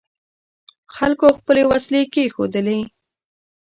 خلکو 0.95 1.27
خپلې 1.37 1.63
وسلې 1.71 2.01
کېښودلې. 2.13 2.79